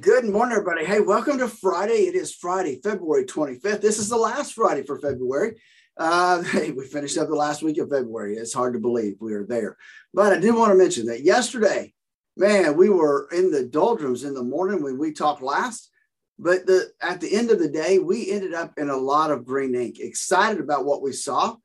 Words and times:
Good 0.00 0.26
morning, 0.26 0.56
everybody. 0.56 0.84
Hey, 0.84 1.00
welcome 1.00 1.38
to 1.38 1.48
Friday. 1.48 2.06
It 2.08 2.14
is 2.14 2.34
Friday, 2.34 2.78
February 2.84 3.24
25th. 3.24 3.80
This 3.80 3.98
is 3.98 4.10
the 4.10 4.18
last 4.18 4.52
Friday 4.52 4.82
for 4.82 4.98
February. 4.98 5.56
Uh, 5.96 6.42
hey, 6.52 6.72
we 6.72 6.86
finished 6.86 7.16
up 7.16 7.28
the 7.28 7.34
last 7.34 7.62
week 7.62 7.78
of 7.78 7.88
February. 7.88 8.36
It's 8.36 8.52
hard 8.52 8.74
to 8.74 8.78
believe 8.78 9.16
we 9.18 9.32
are 9.32 9.46
there. 9.46 9.78
But 10.12 10.34
I 10.34 10.38
did 10.38 10.54
want 10.54 10.72
to 10.72 10.78
mention 10.78 11.06
that 11.06 11.24
yesterday, 11.24 11.94
man, 12.36 12.76
we 12.76 12.90
were 12.90 13.28
in 13.32 13.50
the 13.50 13.64
doldrums 13.64 14.24
in 14.24 14.34
the 14.34 14.42
morning 14.42 14.82
when 14.82 14.98
we 14.98 15.12
talked 15.12 15.42
last. 15.42 15.90
But 16.38 16.66
the 16.66 16.92
at 17.00 17.20
the 17.22 17.34
end 17.34 17.50
of 17.50 17.58
the 17.58 17.70
day, 17.70 17.98
we 17.98 18.30
ended 18.30 18.52
up 18.52 18.74
in 18.76 18.90
a 18.90 18.96
lot 18.96 19.30
of 19.30 19.46
green 19.46 19.74
ink, 19.74 20.00
excited 20.00 20.60
about 20.60 20.84
what 20.84 21.02
we 21.02 21.12
saw. 21.12 21.56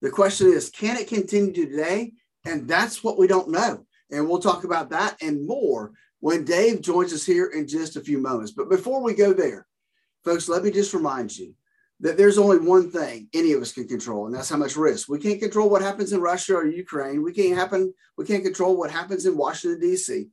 The 0.00 0.10
question 0.10 0.46
is, 0.46 0.70
can 0.70 0.96
it 0.96 1.08
continue 1.08 1.52
today? 1.52 2.12
And 2.44 2.68
that's 2.68 3.02
what 3.02 3.18
we 3.18 3.26
don't 3.26 3.50
know. 3.50 3.84
And 4.10 4.28
we'll 4.28 4.38
talk 4.38 4.62
about 4.62 4.90
that 4.90 5.20
and 5.20 5.44
more 5.44 5.92
when 6.24 6.42
Dave 6.42 6.80
joins 6.80 7.12
us 7.12 7.26
here 7.26 7.48
in 7.48 7.68
just 7.68 7.96
a 7.96 8.00
few 8.00 8.16
moments. 8.16 8.50
But 8.50 8.70
before 8.70 9.02
we 9.02 9.12
go 9.12 9.34
there, 9.34 9.66
folks, 10.24 10.48
let 10.48 10.64
me 10.64 10.70
just 10.70 10.94
remind 10.94 11.36
you 11.36 11.54
that 12.00 12.16
there's 12.16 12.38
only 12.38 12.56
one 12.56 12.90
thing 12.90 13.28
any 13.34 13.52
of 13.52 13.60
us 13.60 13.72
can 13.74 13.86
control, 13.86 14.24
and 14.24 14.34
that's 14.34 14.48
how 14.48 14.56
much 14.56 14.74
risk. 14.74 15.06
We 15.06 15.18
can't 15.18 15.38
control 15.38 15.68
what 15.68 15.82
happens 15.82 16.14
in 16.14 16.22
Russia 16.22 16.54
or 16.54 16.66
Ukraine. 16.66 17.22
We 17.22 17.34
can't 17.34 17.58
happen. 17.58 17.92
We 18.16 18.24
can't 18.24 18.42
control 18.42 18.74
what 18.74 18.90
happens 18.90 19.26
in 19.26 19.36
Washington 19.36 19.80
D.C. 19.80 20.28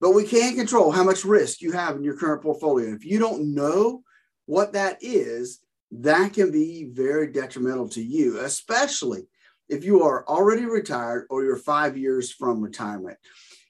But 0.00 0.16
we 0.16 0.24
can 0.24 0.56
control 0.56 0.90
how 0.90 1.04
much 1.04 1.24
risk 1.24 1.60
you 1.60 1.70
have 1.70 1.94
in 1.94 2.02
your 2.02 2.16
current 2.16 2.42
portfolio. 2.42 2.92
If 2.92 3.04
you 3.04 3.20
don't 3.20 3.54
know 3.54 4.02
what 4.46 4.72
that 4.72 4.98
is, 5.00 5.60
that 5.92 6.32
can 6.32 6.50
be 6.50 6.88
very 6.92 7.28
detrimental 7.28 7.88
to 7.90 8.02
you, 8.02 8.40
especially 8.40 9.28
if 9.68 9.84
you 9.84 10.02
are 10.02 10.26
already 10.26 10.64
retired 10.64 11.28
or 11.30 11.44
you're 11.44 11.56
five 11.56 11.96
years 11.96 12.32
from 12.32 12.60
retirement. 12.60 13.18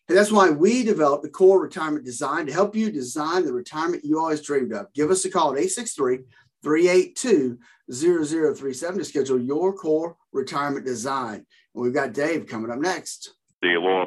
And 0.09 0.19
that's 0.19 0.33
why 0.33 0.51
we 0.51 0.85
developed 0.85 1.23
the 1.23 1.31
core 1.31 1.63
retirement 1.63 2.05
design 2.05 2.47
to 2.47 2.53
help 2.53 2.77
you 2.77 2.91
design 2.91 3.47
the 3.47 3.53
retirement 3.53 4.05
you 4.05 4.19
always 4.19 4.43
dreamed 4.43 4.73
of. 4.73 4.93
Give 4.93 5.11
us 5.11 5.25
a 5.25 5.31
call 5.31 5.53
at 5.53 5.59
863 5.59 6.19
382 6.63 7.59
0037 7.93 8.99
to 8.99 9.05
schedule 9.05 9.41
your 9.41 9.73
core 9.73 10.17
retirement 10.33 10.85
design. 10.85 11.47
And 11.75 11.83
we've 11.83 11.95
got 11.95 12.13
Dave 12.13 12.47
coming 12.47 12.71
up 12.71 12.79
next. 12.79 13.35
The 13.63 13.77
law 13.79 14.05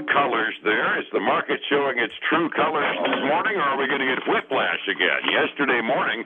true 0.00 0.06
colors 0.12 0.54
there. 0.64 0.98
Is 1.00 1.06
the 1.12 1.20
market 1.20 1.60
showing 1.68 1.98
its 1.98 2.14
true 2.28 2.48
colors 2.50 2.96
this 3.04 3.20
morning, 3.24 3.56
or 3.56 3.62
are 3.62 3.78
we 3.78 3.86
going 3.86 4.00
to 4.00 4.06
get 4.06 4.26
whiplash 4.28 4.80
again? 4.88 5.20
Yesterday 5.30 5.80
morning, 5.80 6.24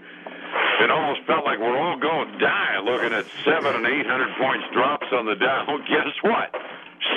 it 0.80 0.90
almost 0.90 1.20
felt 1.26 1.44
like 1.44 1.58
we're 1.58 1.78
all 1.78 1.98
going 1.98 2.32
to 2.32 2.38
die 2.38 2.78
looking 2.84 3.12
at 3.12 3.26
seven 3.44 3.74
and 3.74 3.86
eight 3.86 4.06
hundred 4.06 4.30
points 4.38 4.64
drops 4.72 5.06
on 5.12 5.26
the 5.26 5.34
Dow. 5.34 5.78
Guess 5.88 6.14
what? 6.22 6.54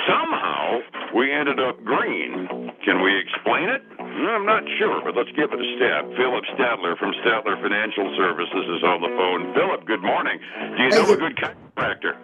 Somehow 0.06 0.80
we 1.14 1.32
ended 1.32 1.60
up 1.60 1.82
green. 1.84 2.48
Can 2.84 3.02
we 3.02 3.18
explain 3.18 3.68
it? 3.68 3.82
I'm 3.98 4.44
not 4.44 4.62
sure, 4.78 5.00
but 5.04 5.16
let's 5.16 5.30
give 5.36 5.52
it 5.52 5.60
a 5.60 5.76
stab. 5.76 6.04
Phillip 6.16 6.44
Statler 6.56 6.98
from 6.98 7.12
Statler 7.24 7.60
Financial 7.62 8.14
Services 8.16 8.64
is 8.76 8.82
on 8.82 9.00
the 9.00 9.08
phone. 9.16 9.54
Phillip, 9.54 9.86
good 9.86 10.02
morning. 10.02 10.38
Do 10.76 10.82
you 10.82 10.90
know 10.90 11.12
a 11.12 11.16
good 11.16 11.36
chiropractor? 11.36 12.16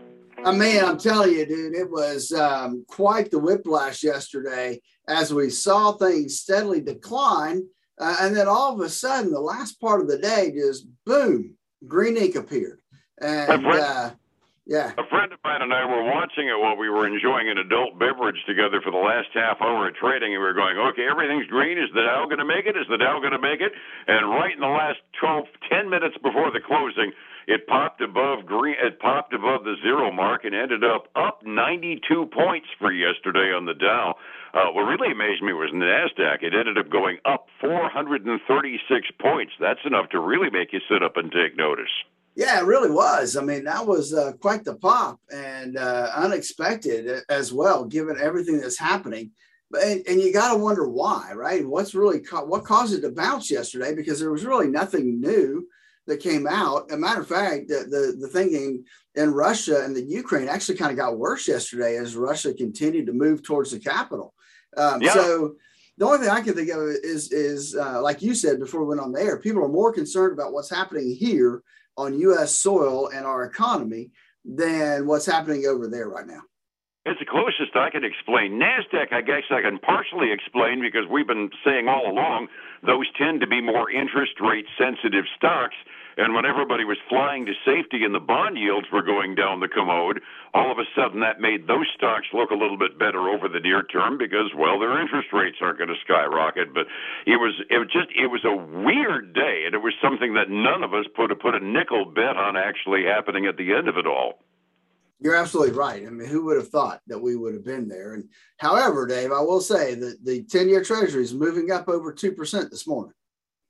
I 0.44 0.52
mean, 0.52 0.84
I'm 0.84 0.98
telling 0.98 1.32
you, 1.32 1.46
dude, 1.46 1.74
it 1.74 1.90
was 1.90 2.32
um, 2.32 2.84
quite 2.86 3.30
the 3.30 3.38
whiplash 3.38 4.02
yesterday 4.02 4.82
as 5.08 5.32
we 5.32 5.48
saw 5.48 5.92
things 5.92 6.40
steadily 6.40 6.80
decline. 6.80 7.66
Uh, 7.98 8.16
and 8.20 8.36
then 8.36 8.48
all 8.48 8.74
of 8.74 8.80
a 8.80 8.88
sudden, 8.88 9.30
the 9.30 9.40
last 9.40 9.80
part 9.80 10.00
of 10.00 10.08
the 10.08 10.18
day, 10.18 10.52
just 10.54 10.86
boom, 11.06 11.54
green 11.86 12.16
ink 12.16 12.34
appeared. 12.34 12.80
And 13.20 13.66
uh, 13.66 14.10
yeah. 14.66 14.92
A 14.96 15.04
friend 15.12 15.32
of 15.32 15.38
mine 15.44 15.60
and 15.60 15.72
I 15.72 15.84
were 15.84 16.04
watching 16.08 16.48
it 16.48 16.56
while 16.56 16.76
we 16.76 16.88
were 16.88 17.06
enjoying 17.06 17.52
an 17.52 17.58
adult 17.58 17.98
beverage 17.98 18.40
together 18.48 18.80
for 18.80 18.90
the 18.90 19.00
last 19.00 19.28
half 19.34 19.60
hour 19.60 19.88
of 19.88 19.94
trading, 19.96 20.32
and 20.32 20.40
we 20.40 20.46
were 20.48 20.56
going, 20.56 20.78
okay, 20.78 21.04
everything's 21.04 21.46
green. 21.46 21.76
Is 21.76 21.92
the 21.92 22.00
Dow 22.00 22.24
going 22.24 22.40
to 22.40 22.48
make 22.48 22.64
it? 22.64 22.72
Is 22.72 22.88
the 22.88 22.96
Dow 22.96 23.20
going 23.20 23.36
to 23.36 23.42
make 23.42 23.60
it? 23.60 23.72
And 24.08 24.24
right 24.30 24.56
in 24.56 24.60
the 24.60 24.72
last 24.72 25.04
12, 25.20 25.44
10 25.68 25.90
minutes 25.90 26.16
before 26.24 26.48
the 26.48 26.64
closing, 26.64 27.12
it 27.46 27.66
popped 27.66 28.00
above 28.00 28.46
green. 28.46 28.76
It 28.80 29.00
popped 29.00 29.34
above 29.34 29.64
the 29.64 29.76
zero 29.82 30.10
mark 30.10 30.44
and 30.48 30.54
ended 30.54 30.82
up 30.82 31.12
up 31.14 31.44
92 31.44 32.00
points 32.32 32.68
for 32.80 32.90
yesterday 32.90 33.52
on 33.52 33.66
the 33.66 33.74
Dow. 33.74 34.16
Uh, 34.54 34.72
what 34.72 34.88
really 34.88 35.12
amazed 35.12 35.42
me 35.42 35.52
was 35.52 35.68
Nasdaq. 35.76 36.40
It 36.40 36.54
ended 36.54 36.78
up 36.78 36.88
going 36.88 37.18
up 37.26 37.48
436 37.60 38.32
points. 39.20 39.52
That's 39.60 39.84
enough 39.84 40.08
to 40.10 40.20
really 40.20 40.48
make 40.48 40.72
you 40.72 40.80
sit 40.88 41.02
up 41.02 41.16
and 41.16 41.30
take 41.30 41.56
notice. 41.56 41.92
Yeah, 42.36 42.58
it 42.58 42.66
really 42.66 42.90
was. 42.90 43.36
I 43.36 43.42
mean, 43.42 43.64
that 43.64 43.86
was 43.86 44.12
uh, 44.12 44.32
quite 44.40 44.64
the 44.64 44.74
pop 44.74 45.20
and 45.32 45.76
uh, 45.76 46.10
unexpected 46.16 47.22
as 47.28 47.52
well, 47.52 47.84
given 47.84 48.18
everything 48.20 48.60
that's 48.60 48.78
happening. 48.78 49.30
But 49.70 49.84
and, 49.84 50.02
and 50.08 50.20
you 50.20 50.32
got 50.32 50.52
to 50.52 50.58
wonder 50.58 50.88
why, 50.88 51.32
right? 51.34 51.66
What's 51.66 51.94
really 51.94 52.20
ca- 52.20 52.44
what 52.44 52.64
caused 52.64 52.92
it 52.92 53.02
to 53.02 53.10
bounce 53.10 53.50
yesterday? 53.50 53.94
Because 53.94 54.18
there 54.18 54.32
was 54.32 54.44
really 54.44 54.68
nothing 54.68 55.20
new 55.20 55.66
that 56.06 56.20
came 56.20 56.46
out. 56.46 56.90
a 56.90 56.96
matter 56.96 57.20
of 57.20 57.28
fact, 57.28 57.68
the 57.68 57.86
the, 57.88 58.16
the 58.20 58.28
thing 58.28 58.52
in, 58.52 58.84
in 59.14 59.32
Russia 59.32 59.84
and 59.84 59.94
the 59.94 60.02
Ukraine 60.02 60.48
actually 60.48 60.76
kind 60.76 60.90
of 60.90 60.96
got 60.96 61.18
worse 61.18 61.46
yesterday 61.46 61.96
as 61.96 62.16
Russia 62.16 62.52
continued 62.52 63.06
to 63.06 63.12
move 63.12 63.42
towards 63.42 63.70
the 63.70 63.78
capital. 63.78 64.34
Um, 64.76 65.00
yeah. 65.00 65.14
So 65.14 65.54
the 65.98 66.04
only 66.04 66.18
thing 66.18 66.30
I 66.30 66.40
can 66.40 66.54
think 66.54 66.70
of 66.70 66.80
is 66.82 67.30
is 67.30 67.76
uh, 67.76 68.02
like 68.02 68.22
you 68.22 68.34
said 68.34 68.58
before 68.58 68.80
we 68.80 68.88
went 68.88 69.00
on 69.00 69.12
the 69.12 69.22
air. 69.22 69.38
People 69.38 69.64
are 69.64 69.68
more 69.68 69.92
concerned 69.92 70.32
about 70.32 70.52
what's 70.52 70.70
happening 70.70 71.14
here 71.14 71.62
on 71.96 72.18
U.S. 72.18 72.58
soil 72.58 73.08
and 73.08 73.26
our 73.26 73.44
economy 73.44 74.10
than 74.44 75.06
what's 75.06 75.26
happening 75.26 75.66
over 75.66 75.88
there 75.88 76.08
right 76.08 76.26
now. 76.26 76.42
It's 77.06 77.20
the 77.20 77.26
closest 77.26 77.76
I 77.76 77.90
can 77.90 78.02
explain. 78.02 78.58
NASDAQ, 78.58 79.12
I 79.12 79.20
guess 79.20 79.44
I 79.50 79.60
can 79.60 79.78
partially 79.78 80.32
explain 80.32 80.80
because 80.80 81.04
we've 81.10 81.26
been 81.26 81.50
saying 81.64 81.86
all 81.86 82.10
along 82.10 82.48
those 82.80 83.04
tend 83.18 83.42
to 83.42 83.46
be 83.46 83.60
more 83.60 83.90
interest 83.90 84.40
rate 84.40 84.64
sensitive 84.78 85.24
stocks. 85.36 85.76
And 86.16 86.34
when 86.34 86.44
everybody 86.44 86.84
was 86.84 86.98
flying 87.08 87.46
to 87.46 87.52
safety 87.64 88.04
and 88.04 88.14
the 88.14 88.20
bond 88.20 88.56
yields 88.56 88.86
were 88.92 89.02
going 89.02 89.34
down 89.34 89.60
the 89.60 89.68
commode, 89.68 90.20
all 90.52 90.70
of 90.70 90.78
a 90.78 90.86
sudden 90.94 91.20
that 91.20 91.40
made 91.40 91.66
those 91.66 91.86
stocks 91.94 92.26
look 92.32 92.50
a 92.50 92.54
little 92.54 92.78
bit 92.78 92.98
better 92.98 93.28
over 93.28 93.48
the 93.48 93.60
near 93.60 93.82
term 93.82 94.18
because, 94.18 94.50
well, 94.56 94.78
their 94.78 95.00
interest 95.00 95.28
rates 95.32 95.58
aren't 95.60 95.78
going 95.78 95.88
to 95.88 96.00
skyrocket. 96.04 96.72
But 96.72 96.86
it 97.26 97.36
was 97.36 97.54
it 97.70 97.78
was 97.78 97.88
just 97.92 98.08
it 98.14 98.28
was 98.28 98.44
a 98.44 98.54
weird 98.54 99.34
day, 99.34 99.64
and 99.66 99.74
it 99.74 99.82
was 99.82 99.94
something 100.02 100.34
that 100.34 100.50
none 100.50 100.82
of 100.84 100.94
us 100.94 101.06
put 101.14 101.32
a 101.32 101.36
put 101.36 101.54
a 101.54 101.60
nickel 101.60 102.04
bet 102.04 102.36
on 102.36 102.56
actually 102.56 103.04
happening 103.04 103.46
at 103.46 103.56
the 103.56 103.74
end 103.74 103.88
of 103.88 103.96
it 103.96 104.06
all. 104.06 104.44
You're 105.20 105.36
absolutely 105.36 105.74
right. 105.74 106.06
I 106.06 106.10
mean, 106.10 106.28
who 106.28 106.44
would 106.44 106.56
have 106.56 106.68
thought 106.68 107.00
that 107.06 107.18
we 107.18 107.36
would 107.36 107.54
have 107.54 107.64
been 107.64 107.88
there? 107.88 108.14
And 108.14 108.28
however, 108.58 109.06
Dave, 109.06 109.32
I 109.32 109.40
will 109.40 109.60
say 109.60 109.94
that 109.94 110.24
the 110.24 110.42
10 110.42 110.68
year 110.68 110.82
treasury 110.82 111.22
is 111.22 111.32
moving 111.32 111.70
up 111.70 111.88
over 111.88 112.12
2% 112.12 112.70
this 112.70 112.86
morning. 112.86 113.14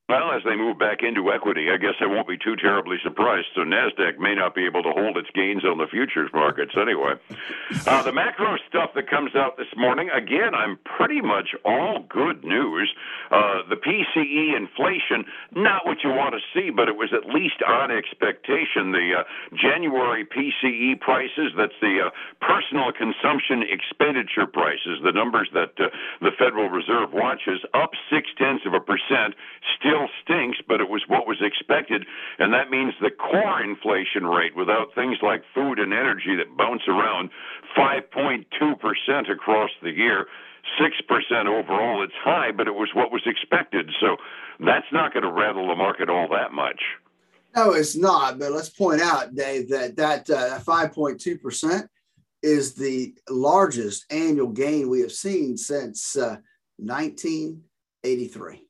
Well, 0.06 0.32
as 0.36 0.42
they 0.44 0.54
move 0.54 0.78
back 0.78 1.00
into 1.00 1.32
equity, 1.32 1.72
I 1.72 1.78
guess 1.78 1.96
I 1.98 2.04
won't 2.04 2.28
be 2.28 2.36
too 2.36 2.56
terribly 2.56 2.98
surprised. 3.02 3.48
So 3.54 3.62
Nasdaq 3.62 4.18
may 4.18 4.34
not 4.34 4.54
be 4.54 4.66
able 4.66 4.82
to 4.82 4.92
hold 4.92 5.16
its 5.16 5.30
gains 5.32 5.64
on 5.64 5.78
the 5.78 5.86
futures 5.88 6.28
markets 6.34 6.72
anyway. 6.76 7.16
Uh, 7.86 8.02
the 8.02 8.12
macro 8.12 8.58
stuff 8.68 8.90
that 8.96 9.08
comes 9.08 9.34
out 9.34 9.56
this 9.56 9.72
morning, 9.78 10.10
again, 10.12 10.54
I'm 10.54 10.76
pretty 10.84 11.22
much 11.22 11.56
all 11.64 12.04
good 12.06 12.44
news. 12.44 12.92
Uh, 13.30 13.64
the 13.70 13.80
PCE 13.80 14.54
inflation, 14.54 15.24
not 15.56 15.86
what 15.86 16.04
you 16.04 16.10
want 16.10 16.34
to 16.36 16.42
see, 16.52 16.68
but 16.68 16.86
it 16.88 16.96
was 17.00 17.08
at 17.16 17.24
least 17.32 17.64
on 17.66 17.90
expectation. 17.90 18.92
The 18.92 19.24
uh, 19.24 19.56
January 19.56 20.28
PCE 20.28 21.00
prices, 21.00 21.56
that's 21.56 21.80
the 21.80 22.08
uh, 22.08 22.44
personal 22.44 22.92
consumption 22.92 23.64
expenditure 23.64 24.46
prices, 24.52 25.00
the 25.00 25.12
numbers 25.12 25.48
that 25.54 25.72
uh, 25.80 25.88
the 26.20 26.36
Federal 26.36 26.68
Reserve 26.68 27.16
watches, 27.16 27.64
up 27.72 27.96
six 28.12 28.28
tenths 28.36 28.66
of 28.66 28.74
a 28.74 28.80
percent. 28.80 29.32
Still 29.80 29.93
still 29.94 30.08
stinks, 30.22 30.58
but 30.66 30.80
it 30.80 30.88
was 30.88 31.02
what 31.08 31.26
was 31.26 31.38
expected. 31.40 32.04
And 32.38 32.52
that 32.52 32.70
means 32.70 32.94
the 33.00 33.10
core 33.10 33.62
inflation 33.62 34.26
rate, 34.26 34.56
without 34.56 34.94
things 34.94 35.18
like 35.22 35.42
food 35.54 35.78
and 35.78 35.92
energy 35.92 36.36
that 36.36 36.56
bounce 36.56 36.82
around, 36.88 37.30
5.2% 37.76 39.30
across 39.30 39.70
the 39.82 39.90
year. 39.90 40.26
6% 40.80 41.46
overall. 41.46 42.02
It's 42.02 42.12
high, 42.22 42.50
but 42.50 42.66
it 42.66 42.74
was 42.74 42.88
what 42.94 43.12
was 43.12 43.22
expected. 43.26 43.90
So 44.00 44.16
that's 44.60 44.86
not 44.92 45.12
going 45.12 45.24
to 45.24 45.30
rattle 45.30 45.68
the 45.68 45.76
market 45.76 46.08
all 46.08 46.26
that 46.28 46.52
much. 46.52 46.80
No, 47.54 47.72
it's 47.72 47.94
not. 47.94 48.38
But 48.38 48.52
let's 48.52 48.70
point 48.70 49.00
out, 49.00 49.34
Dave, 49.34 49.68
that 49.68 49.96
that 49.96 50.30
uh, 50.30 50.58
5.2% 50.60 51.86
is 52.42 52.74
the 52.74 53.14
largest 53.28 54.06
annual 54.10 54.48
gain 54.48 54.88
we 54.88 55.00
have 55.02 55.12
seen 55.12 55.56
since 55.56 56.16
uh, 56.16 56.38
1983. 56.78 58.64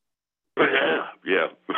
Yeah, 0.57 0.84
yeah. 1.25 1.49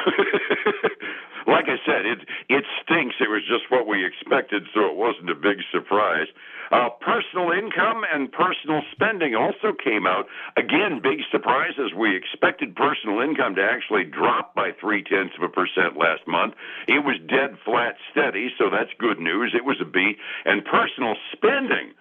like 1.47 1.67
I 1.69 1.79
said, 1.87 2.07
it 2.07 2.21
it 2.49 2.65
stinks. 2.83 3.17
It 3.21 3.31
was 3.31 3.43
just 3.49 3.71
what 3.71 3.87
we 3.87 4.05
expected, 4.05 4.65
so 4.75 4.87
it 4.87 4.97
wasn't 4.97 5.31
a 5.31 5.35
big 5.35 5.59
surprise. 5.71 6.27
Uh, 6.73 6.91
personal 7.01 7.53
income 7.53 8.03
and 8.13 8.33
personal 8.33 8.83
spending 8.91 9.37
also 9.37 9.73
came 9.73 10.07
out. 10.07 10.27
Again, 10.57 11.01
big 11.01 11.21
surprises. 11.31 11.95
We 11.97 12.17
expected 12.17 12.75
personal 12.75 13.21
income 13.21 13.55
to 13.55 13.63
actually 13.63 14.05
drop 14.05 14.55
by 14.55 14.73
three 14.81 15.05
tenths 15.05 15.37
of 15.39 15.45
a 15.45 15.49
percent 15.49 15.97
last 15.97 16.27
month. 16.27 16.55
It 16.89 17.05
was 17.05 17.17
dead 17.29 17.57
flat 17.65 17.95
steady, 18.11 18.51
so 18.59 18.69
that's 18.69 18.91
good 18.99 19.21
news. 19.21 19.55
It 19.55 19.65
was 19.65 19.79
a 19.81 19.85
beat. 19.85 20.19
And 20.45 20.65
personal 20.65 21.15
spending 21.33 21.95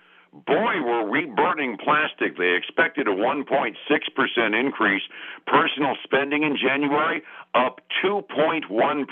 boy, 0.46 0.82
were 0.82 1.10
we 1.10 1.26
burning 1.26 1.78
plastic. 1.78 2.38
They 2.38 2.56
expected 2.58 3.08
a 3.08 3.12
1.6% 3.12 4.60
increase. 4.60 5.04
Personal 5.48 5.96
spending 6.04 6.44
in 6.44 6.58
January 6.58 7.24
up 7.54 7.82
2.1%. 8.04 9.06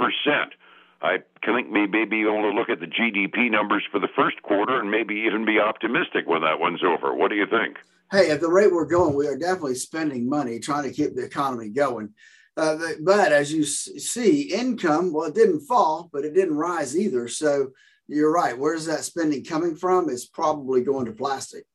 I 1.01 1.17
think 1.45 1.69
maybe 1.69 1.91
may 1.91 2.05
be 2.05 2.21
able 2.21 2.43
to 2.43 2.57
look 2.57 2.69
at 2.69 2.79
the 2.79 2.87
GDP 2.87 3.51
numbers 3.51 3.83
for 3.91 3.99
the 3.99 4.07
first 4.15 4.41
quarter 4.41 4.79
and 4.79 4.89
maybe 4.89 5.15
even 5.27 5.45
be 5.45 5.59
optimistic 5.59 6.25
when 6.25 6.41
that 6.41 6.59
one's 6.59 6.81
over. 6.83 7.13
What 7.13 7.29
do 7.29 7.35
you 7.35 7.45
think? 7.45 7.77
Hey, 8.09 8.31
at 8.31 8.39
the 8.39 8.49
rate 8.49 8.71
we're 8.71 8.85
going, 8.85 9.13
we 9.13 9.27
are 9.27 9.37
definitely 9.37 9.75
spending 9.75 10.29
money 10.29 10.59
trying 10.59 10.83
to 10.83 10.91
keep 10.91 11.15
the 11.15 11.25
economy 11.25 11.69
going. 11.69 12.13
Uh, 12.55 12.77
but 13.01 13.31
as 13.31 13.51
you 13.51 13.65
see, 13.65 14.43
income, 14.43 15.11
well, 15.11 15.27
it 15.27 15.35
didn't 15.35 15.61
fall, 15.61 16.09
but 16.13 16.23
it 16.23 16.33
didn't 16.33 16.55
rise 16.55 16.97
either. 16.97 17.27
So 17.27 17.71
you're 18.07 18.33
right. 18.33 18.57
Where's 18.57 18.85
that 18.85 19.03
spending 19.03 19.43
coming 19.43 19.75
from? 19.75 20.09
It's 20.09 20.25
probably 20.25 20.81
going 20.81 21.05
to 21.05 21.11
plastic. 21.11 21.65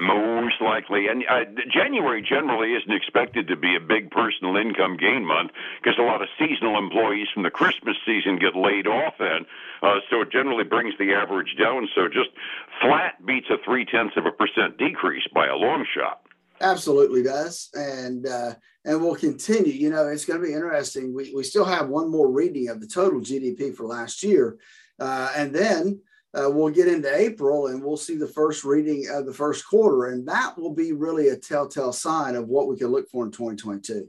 Most 0.00 0.62
likely. 0.62 1.08
And 1.08 1.24
uh, 1.28 1.44
January 1.70 2.22
generally 2.26 2.72
isn't 2.72 2.90
expected 2.90 3.48
to 3.48 3.56
be 3.56 3.76
a 3.76 3.80
big 3.80 4.10
personal 4.10 4.56
income 4.56 4.96
gain 4.96 5.26
month 5.26 5.50
because 5.82 5.98
a 5.98 6.02
lot 6.02 6.22
of 6.22 6.28
seasonal 6.38 6.78
employees 6.78 7.28
from 7.34 7.42
the 7.42 7.50
Christmas 7.50 7.96
season 8.06 8.38
get 8.38 8.56
laid 8.56 8.86
off 8.86 9.14
then. 9.18 9.44
Uh, 9.82 10.00
so 10.08 10.22
it 10.22 10.32
generally 10.32 10.64
brings 10.64 10.94
the 10.98 11.12
average 11.12 11.54
down. 11.58 11.86
So 11.94 12.08
just 12.08 12.30
flat 12.80 13.24
beats 13.26 13.48
a 13.50 13.58
three 13.62 13.84
tenths 13.84 14.16
of 14.16 14.24
a 14.24 14.32
percent 14.32 14.78
decrease 14.78 15.28
by 15.34 15.46
a 15.46 15.56
long 15.56 15.84
shot. 15.94 16.22
Absolutely 16.62 17.22
does. 17.22 17.68
And, 17.74 18.26
uh, 18.26 18.54
and 18.86 19.02
we'll 19.02 19.16
continue. 19.16 19.74
You 19.74 19.90
know, 19.90 20.08
it's 20.08 20.24
going 20.24 20.40
to 20.40 20.46
be 20.46 20.54
interesting. 20.54 21.14
We, 21.14 21.34
we 21.34 21.42
still 21.42 21.66
have 21.66 21.88
one 21.88 22.10
more 22.10 22.30
reading 22.30 22.70
of 22.70 22.80
the 22.80 22.86
total 22.86 23.20
GDP 23.20 23.74
for 23.74 23.84
last 23.84 24.22
year. 24.22 24.56
Uh, 25.00 25.32
and 25.34 25.54
then 25.54 26.00
uh, 26.34 26.48
we'll 26.48 26.70
get 26.70 26.86
into 26.86 27.12
April 27.12 27.66
and 27.68 27.82
we'll 27.82 27.96
see 27.96 28.16
the 28.16 28.28
first 28.28 28.64
reading 28.64 29.08
of 29.10 29.26
the 29.26 29.32
first 29.32 29.66
quarter. 29.66 30.06
And 30.06 30.28
that 30.28 30.56
will 30.58 30.74
be 30.74 30.92
really 30.92 31.28
a 31.28 31.36
telltale 31.36 31.92
sign 31.92 32.36
of 32.36 32.48
what 32.48 32.68
we 32.68 32.76
can 32.76 32.88
look 32.88 33.08
for 33.08 33.24
in 33.24 33.32
2022. 33.32 34.08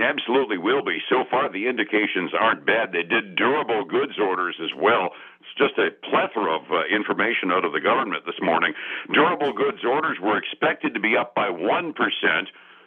Absolutely 0.00 0.58
will 0.58 0.82
be. 0.82 0.98
So 1.08 1.22
far, 1.30 1.52
the 1.52 1.68
indications 1.68 2.32
aren't 2.34 2.66
bad. 2.66 2.90
They 2.90 3.04
did 3.04 3.36
durable 3.36 3.84
goods 3.84 4.18
orders 4.18 4.56
as 4.58 4.70
well. 4.74 5.10
It's 5.38 5.54
just 5.58 5.78
a 5.78 5.94
plethora 6.10 6.56
of 6.56 6.62
uh, 6.72 6.82
information 6.90 7.52
out 7.52 7.64
of 7.64 7.72
the 7.72 7.80
government 7.80 8.24
this 8.26 8.40
morning. 8.42 8.72
Durable 9.12 9.52
goods 9.52 9.84
orders 9.86 10.18
were 10.20 10.38
expected 10.38 10.94
to 10.94 11.00
be 11.00 11.14
up 11.16 11.34
by 11.34 11.48
1%. 11.48 11.94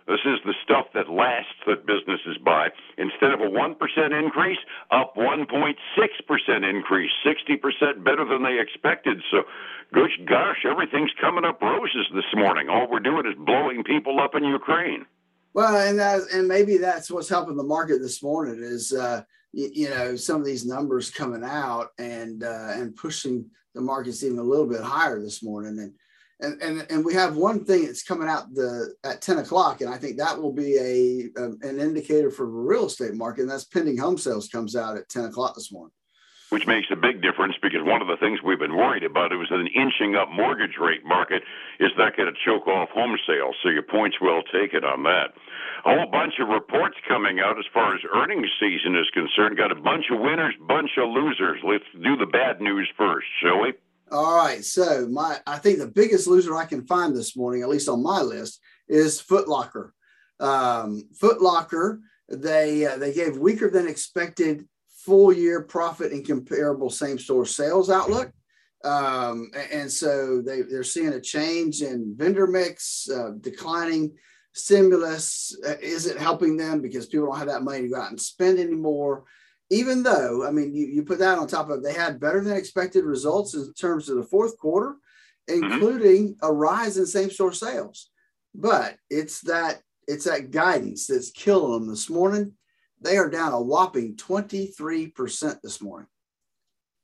This 0.07 0.21
is 0.23 0.37
the 0.45 0.53
stuff 0.63 0.85
that 0.93 1.09
lasts 1.09 1.57
that 1.65 1.87
businesses 1.87 2.37
buy. 2.43 2.69
Instead 2.97 3.31
of 3.31 3.41
a 3.41 3.49
1% 3.49 3.73
increase, 4.13 4.59
up 4.91 5.15
1.6% 5.15 6.69
increase, 6.69 7.11
60% 7.25 8.03
better 8.03 8.23
than 8.23 8.43
they 8.43 8.59
expected. 8.59 9.23
So, 9.31 9.43
gosh, 9.93 10.19
gosh, 10.27 10.63
everything's 10.69 11.11
coming 11.19 11.43
up 11.43 11.59
roses 11.59 12.05
this 12.13 12.29
morning. 12.35 12.69
All 12.69 12.87
we're 12.89 12.99
doing 12.99 13.25
is 13.25 13.33
blowing 13.35 13.83
people 13.83 14.19
up 14.19 14.35
in 14.35 14.43
Ukraine. 14.43 15.07
Well, 15.55 15.75
and 15.75 15.97
that, 15.97 16.21
and 16.33 16.47
maybe 16.47 16.77
that's 16.77 17.09
what's 17.09 17.29
helping 17.29 17.55
the 17.55 17.63
market 17.63 17.99
this 17.99 18.21
morning 18.21 18.61
is, 18.61 18.93
uh, 18.93 19.23
you, 19.53 19.71
you, 19.73 19.89
know, 19.89 20.15
some 20.15 20.39
of 20.39 20.45
these 20.45 20.65
numbers 20.65 21.09
coming 21.09 21.43
out 21.43 21.93
and 21.97 22.43
uh, 22.43 22.73
and 22.73 22.95
pushing 22.95 23.49
the 23.73 23.81
markets 23.81 24.23
even 24.23 24.37
a 24.37 24.43
little 24.43 24.67
bit 24.67 24.81
higher 24.81 25.21
this 25.21 25.41
morning. 25.41 25.79
And 25.79 25.93
and 26.39 26.61
and, 26.61 26.85
and 26.89 27.05
we 27.05 27.13
have 27.13 27.35
one 27.35 27.63
thing 27.63 27.85
that's 27.85 28.03
coming 28.03 28.27
out 28.27 28.53
the 28.53 28.93
at 29.03 29.21
10 29.21 29.37
o'clock 29.39 29.81
and 29.81 29.89
i 29.89 29.97
think 29.97 30.17
that 30.17 30.41
will 30.41 30.53
be 30.53 30.75
a, 30.77 31.41
a 31.41 31.45
an 31.67 31.79
indicator 31.79 32.31
for 32.31 32.45
the 32.45 32.51
real 32.51 32.87
estate 32.87 33.13
market 33.13 33.41
and 33.41 33.51
that's 33.51 33.65
pending 33.65 33.97
home 33.97 34.17
sales 34.17 34.47
comes 34.47 34.75
out 34.75 34.97
at 34.97 35.09
10 35.09 35.25
o'clock 35.25 35.55
this 35.55 35.71
morning 35.71 35.91
which 36.49 36.67
makes 36.67 36.87
a 36.91 36.95
big 36.95 37.21
difference 37.21 37.55
because 37.61 37.81
one 37.81 38.01
of 38.01 38.07
the 38.07 38.17
things 38.17 38.39
we've 38.43 38.59
been 38.59 38.77
worried 38.77 39.03
about 39.03 39.33
is 39.33 39.49
an 39.49 39.67
inching 39.75 40.15
up 40.15 40.29
mortgage 40.29 40.77
rate 40.79 41.03
market. 41.03 41.41
Is 41.79 41.89
that 41.97 42.15
going 42.15 42.31
to 42.31 42.39
choke 42.45 42.67
off 42.67 42.89
home 42.89 43.17
sales? 43.27 43.55
So 43.63 43.69
your 43.69 43.83
point's 43.83 44.21
well 44.21 44.43
taken 44.53 44.83
on 44.85 45.03
that. 45.03 45.33
A 45.85 45.97
whole 45.97 46.09
bunch 46.09 46.35
of 46.39 46.47
reports 46.47 46.97
coming 47.07 47.39
out 47.39 47.57
as 47.57 47.65
far 47.73 47.95
as 47.95 48.01
earnings 48.13 48.49
season 48.59 48.95
is 48.95 49.09
concerned. 49.11 49.57
Got 49.57 49.71
a 49.71 49.81
bunch 49.81 50.05
of 50.11 50.19
winners, 50.19 50.53
bunch 50.67 50.91
of 50.97 51.09
losers. 51.09 51.59
Let's 51.65 51.89
do 51.91 52.15
the 52.15 52.25
bad 52.25 52.61
news 52.61 52.89
first, 52.95 53.27
shall 53.41 53.61
we? 53.61 53.73
All 54.11 54.35
right. 54.35 54.63
So 54.63 55.07
my 55.09 55.39
I 55.47 55.57
think 55.57 55.79
the 55.79 55.87
biggest 55.87 56.27
loser 56.27 56.55
I 56.55 56.65
can 56.65 56.85
find 56.85 57.15
this 57.15 57.35
morning, 57.35 57.63
at 57.63 57.69
least 57.69 57.89
on 57.89 58.03
my 58.03 58.21
list, 58.21 58.59
is 58.87 59.21
Footlocker. 59.21 59.91
Um, 60.39 61.03
Footlocker, 61.19 61.99
they 62.29 62.85
uh, 62.85 62.97
they 62.97 63.13
gave 63.13 63.37
weaker 63.37 63.69
than 63.69 63.87
expected 63.87 64.67
full 65.05 65.33
year 65.33 65.61
profit 65.63 66.11
and 66.11 66.25
comparable 66.25 66.89
same 66.89 67.17
store 67.17 67.45
sales 67.45 67.89
outlook. 67.89 68.31
Um, 68.83 69.49
and 69.71 69.91
so 69.91 70.43
they, 70.45 70.61
they're 70.61 70.83
seeing 70.83 71.13
a 71.13 71.21
change 71.21 71.81
in 71.81 72.13
vendor 72.15 72.45
mix, 72.45 73.09
uh, 73.09 73.31
declining 73.41 74.15
stimulus 74.53 75.57
uh, 75.67 75.75
isn't 75.81 76.19
helping 76.19 76.55
them 76.55 76.81
because 76.81 77.07
people 77.07 77.25
don't 77.25 77.37
have 77.37 77.47
that 77.47 77.63
money 77.63 77.81
to 77.81 77.89
go 77.89 77.99
out 77.99 78.11
and 78.11 78.21
spend 78.21 78.59
anymore 78.59 79.23
even 79.69 80.03
though, 80.03 80.45
I 80.45 80.51
mean, 80.51 80.73
you, 80.73 80.85
you 80.85 81.03
put 81.03 81.19
that 81.19 81.37
on 81.37 81.47
top 81.47 81.69
of 81.69 81.83
they 81.83 81.93
had 81.93 82.19
better 82.19 82.43
than 82.43 82.55
expected 82.55 83.03
results 83.03 83.55
in 83.55 83.73
terms 83.73 84.09
of 84.09 84.17
the 84.17 84.23
fourth 84.23 84.57
quarter, 84.57 84.95
mm-hmm. 85.49 85.63
including 85.63 86.35
mm-hmm. 86.35 86.45
a 86.45 86.51
rise 86.51 86.97
in 86.97 87.05
same 87.05 87.31
store 87.31 87.51
sales. 87.51 88.09
But 88.53 88.97
it's 89.09 89.41
that 89.41 89.81
it's 90.07 90.25
that 90.25 90.51
guidance 90.51 91.07
that's 91.07 91.31
killing 91.31 91.73
them 91.73 91.89
this 91.89 92.09
morning. 92.09 92.53
They 93.01 93.17
are 93.17 93.29
down 93.29 93.53
a 93.53 93.61
whopping 93.61 94.15
23% 94.15 95.61
this 95.61 95.81
morning. 95.81 96.07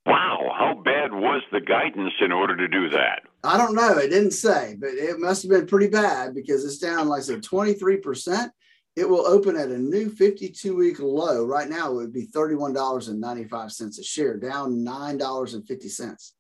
Wow, 0.05 0.51
how 0.57 0.81
bad 0.83 1.11
was 1.11 1.41
the 1.51 1.61
guidance 1.61 2.13
in 2.21 2.31
order 2.31 2.55
to 2.55 2.67
do 2.67 2.89
that? 2.89 3.23
I 3.43 3.57
don't 3.57 3.75
know. 3.75 3.97
It 3.97 4.09
didn't 4.09 4.31
say, 4.31 4.75
but 4.79 4.91
it 4.91 5.19
must 5.19 5.43
have 5.43 5.51
been 5.51 5.67
pretty 5.67 5.87
bad 5.87 6.33
because 6.33 6.63
it's 6.63 6.77
down, 6.77 7.07
like 7.07 7.19
I 7.19 7.23
said, 7.23 7.43
23% 7.43 8.49
it 8.95 9.07
will 9.07 9.25
open 9.25 9.55
at 9.55 9.69
a 9.69 9.77
new 9.77 10.09
52 10.09 10.75
week 10.75 10.99
low. 10.99 11.45
Right 11.45 11.69
now, 11.69 11.91
it 11.91 11.95
would 11.95 12.13
be 12.13 12.27
$31.95 12.27 13.99
a 13.99 14.03
share, 14.03 14.37
down 14.37 14.85
$9.50. 14.85 16.31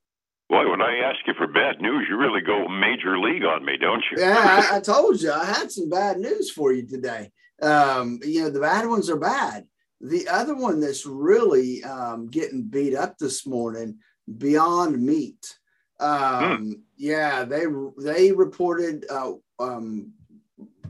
Boy, 0.49 0.69
when 0.69 0.81
I 0.81 0.97
ask 0.97 1.19
you 1.25 1.33
for 1.37 1.47
bad 1.47 1.79
news, 1.79 2.07
you 2.09 2.17
really 2.17 2.41
go 2.41 2.67
major 2.67 3.17
league 3.17 3.45
on 3.45 3.63
me, 3.63 3.77
don't 3.79 4.03
you? 4.11 4.21
Yeah, 4.21 4.67
I, 4.69 4.75
I 4.77 4.79
told 4.81 5.21
you 5.21 5.31
I 5.31 5.45
had 5.45 5.71
some 5.71 5.89
bad 5.89 6.17
news 6.17 6.51
for 6.51 6.73
you 6.73 6.85
today. 6.85 7.31
Um, 7.61 8.19
you 8.23 8.41
know, 8.41 8.49
the 8.49 8.59
bad 8.59 8.87
ones 8.87 9.09
are 9.09 9.19
bad. 9.19 9.65
The 10.01 10.27
other 10.27 10.55
one 10.55 10.81
that's 10.81 11.05
really 11.05 11.83
um, 11.83 12.27
getting 12.27 12.63
beat 12.63 12.95
up 12.95 13.17
this 13.17 13.47
morning, 13.47 13.99
Beyond 14.37 15.01
Meat. 15.01 15.57
Um, 16.01 16.57
hmm. 16.57 16.71
Yeah, 16.97 17.45
they 17.45 17.65
they 17.99 18.31
reported 18.31 19.05
uh, 19.09 19.33
um, 19.59 20.13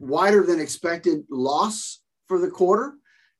wider 0.01 0.43
than 0.43 0.59
expected 0.59 1.23
loss 1.29 2.01
for 2.27 2.39
the 2.39 2.49
quarter, 2.49 2.95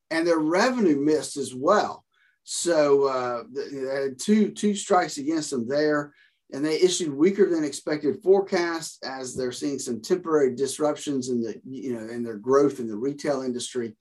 and 0.10 0.26
their 0.26 0.40
revenue 0.40 1.00
missed 1.00 1.38
as 1.38 1.54
well. 1.54 2.06
So 2.44 3.06
uh, 3.08 3.44
they 3.54 4.04
had 4.04 4.20
two 4.20 4.52
two 4.52 4.76
strikes 4.76 5.18
against 5.18 5.52
them 5.52 5.68
there, 5.68 6.14
and 6.52 6.66
they 6.66 6.80
issued 6.80 7.14
weaker 7.14 7.50
than 7.50 7.64
expected 7.64 8.22
forecasts 8.22 8.98
as 9.04 9.36
they're 9.36 9.52
seeing 9.52 9.80
some 9.80 10.02
temporary 10.02 10.56
disruptions 10.56 11.30
in 11.30 11.42
the 11.42 11.60
you 11.68 11.94
know 11.94 12.08
in 12.08 12.24
their 12.24 12.38
growth 12.38 12.80
in 12.80 12.88
the 12.88 12.98
retail 12.98 13.42
industry. 13.42 13.96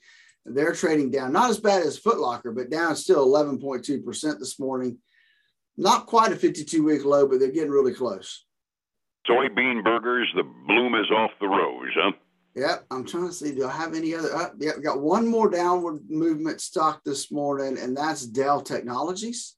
They're 0.47 0.73
trading 0.73 1.11
down, 1.11 1.33
not 1.33 1.51
as 1.51 1.61
bad 1.61 1.83
as 1.83 2.01
Footlocker, 2.01 2.55
but 2.55 2.71
down 2.71 2.97
still 2.97 3.27
11.2 3.27 4.05
percent 4.05 4.39
this 4.39 4.59
morning. 4.59 4.99
Not 5.77 6.07
quite 6.07 6.33
a 6.33 6.37
52 6.37 6.83
week 6.83 7.05
low, 7.05 7.27
but 7.27 7.41
they're 7.41 7.53
getting 7.53 7.71
really 7.71 7.95
close. 7.95 8.45
Soybean 9.29 9.85
burgers, 9.85 10.29
the 10.35 10.43
bloom 10.43 10.95
is 10.95 11.11
off 11.11 11.31
the 11.41 11.47
rose, 11.47 11.93
huh? 11.95 12.13
Yep, 12.55 12.87
I'm 12.91 13.05
trying 13.05 13.29
to 13.29 13.33
see. 13.33 13.55
Do 13.55 13.67
I 13.67 13.73
have 13.73 13.95
any 13.95 14.15
other? 14.15 14.35
Uh, 14.35 14.51
yeah, 14.59 14.73
we 14.77 14.83
got 14.83 15.01
one 15.01 15.27
more 15.27 15.49
downward 15.49 16.03
movement 16.11 16.61
stock 16.61 17.03
this 17.05 17.31
morning, 17.31 17.79
and 17.79 17.97
that's 17.97 18.27
Dell 18.27 18.61
Technologies. 18.61 19.57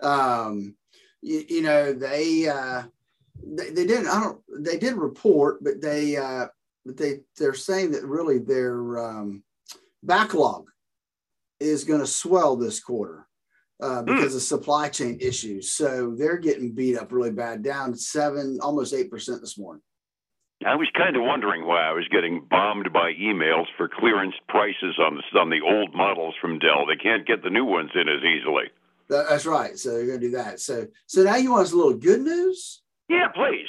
Um, 0.00 0.74
you, 1.20 1.44
you 1.48 1.62
know, 1.62 1.92
they, 1.92 2.48
uh, 2.48 2.84
they 3.46 3.70
they 3.70 3.86
didn't. 3.86 4.08
I 4.08 4.20
don't. 4.20 4.40
They 4.64 4.78
did 4.78 4.94
report, 4.94 5.62
but 5.62 5.82
they 5.82 6.16
uh, 6.16 6.46
but 6.86 6.96
they 6.96 7.20
they're 7.36 7.52
saying 7.52 7.92
that 7.92 8.04
really 8.04 8.38
their 8.38 8.98
um, 8.98 9.42
backlog 10.02 10.70
is 11.58 11.84
going 11.84 12.00
to 12.00 12.06
swell 12.06 12.56
this 12.56 12.80
quarter 12.80 13.26
uh, 13.82 14.00
hmm. 14.00 14.06
because 14.06 14.32
mm. 14.32 14.36
of 14.36 14.42
supply 14.42 14.88
chain 14.88 15.18
issues. 15.20 15.72
So 15.72 16.14
they're 16.16 16.38
getting 16.38 16.72
beat 16.72 16.96
up 16.96 17.12
really 17.12 17.32
bad, 17.32 17.62
down 17.62 17.94
seven, 17.94 18.58
almost 18.62 18.94
eight 18.94 19.10
percent 19.10 19.42
this 19.42 19.58
morning. 19.58 19.82
I 20.66 20.74
was 20.74 20.88
kind 20.94 21.16
of 21.16 21.22
wondering 21.22 21.66
why 21.66 21.82
I 21.82 21.92
was 21.92 22.06
getting 22.08 22.46
bombed 22.50 22.92
by 22.92 23.14
emails 23.14 23.66
for 23.78 23.88
clearance 23.88 24.34
prices 24.48 24.98
on 24.98 25.16
the, 25.16 25.38
on 25.38 25.48
the 25.48 25.62
old 25.62 25.94
models 25.94 26.34
from 26.38 26.58
Dell. 26.58 26.84
They 26.86 26.96
can't 26.96 27.26
get 27.26 27.42
the 27.42 27.48
new 27.48 27.64
ones 27.64 27.90
in 27.94 28.08
as 28.08 28.22
easily. 28.22 28.64
That's 29.08 29.46
right. 29.46 29.78
So 29.78 29.90
they're 29.90 30.06
going 30.06 30.20
to 30.20 30.26
do 30.26 30.36
that. 30.36 30.60
So 30.60 30.86
so 31.06 31.22
now 31.22 31.36
you 31.36 31.50
want 31.50 31.64
us 31.66 31.72
a 31.72 31.76
little 31.76 31.94
good 31.94 32.20
news? 32.20 32.82
Yeah, 33.08 33.28
please. 33.34 33.66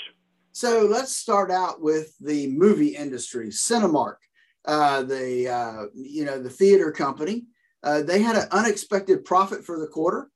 So 0.51 0.85
let's 0.85 1.15
start 1.15 1.49
out 1.49 1.81
with 1.81 2.13
the 2.19 2.47
movie 2.49 2.95
industry. 2.95 3.47
Cinemark, 3.47 4.17
uh, 4.65 5.01
the 5.01 5.49
uh, 5.49 5.85
you 5.95 6.25
know 6.25 6.39
the 6.39 6.49
theater 6.49 6.91
company, 6.91 7.45
uh, 7.83 8.03
they 8.03 8.21
had 8.21 8.35
an 8.35 8.49
unexpected 8.51 9.25
profit 9.25 9.63
for 9.65 9.79
the 9.79 9.87
quarter, 9.87 10.29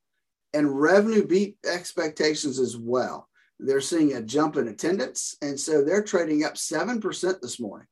and 0.53 0.81
revenue 0.81 1.27
beat 1.27 1.57
expectations 1.65 2.57
as 2.57 2.75
well. 2.75 3.27
They're 3.59 3.81
seeing 3.81 4.13
a 4.13 4.21
jump 4.21 4.57
in 4.57 4.67
attendance, 4.67 5.35
and 5.41 5.59
so 5.59 5.83
they're 5.83 6.03
trading 6.03 6.43
up 6.43 6.57
seven 6.57 6.99
percent 6.99 7.41
this 7.41 7.59
morning. 7.59 7.87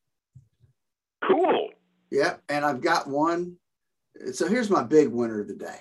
Cool. 1.26 1.70
Yep, 2.12 2.42
and 2.50 2.66
I've 2.66 2.82
got 2.82 3.08
one. 3.08 3.56
So 4.34 4.48
here's 4.48 4.70
my 4.70 4.84
big 4.84 5.08
winner 5.08 5.42
of 5.42 5.48
the 5.48 5.56
day, 5.56 5.80